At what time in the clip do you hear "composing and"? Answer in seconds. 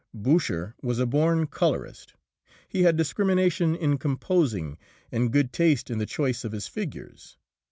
3.99-5.31